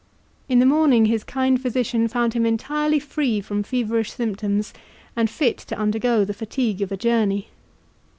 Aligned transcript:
In 0.49 0.57
the 0.57 0.65
morning 0.65 1.05
his 1.05 1.23
kind 1.23 1.61
physician 1.61 2.07
found 2.07 2.33
him 2.33 2.43
entirely 2.43 2.97
free 2.97 3.39
from 3.39 3.61
feverish 3.61 4.11
symptoms, 4.11 4.73
and 5.15 5.29
fit 5.29 5.59
to 5.59 5.77
undergo 5.77 6.25
the 6.25 6.33
fatigue 6.33 6.81
of 6.81 6.91
a 6.91 6.97
journey. 6.97 7.49